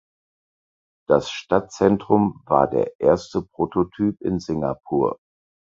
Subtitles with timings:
[1.07, 5.19] Das Stadtzentrum war der erste Prototyp in Singapur.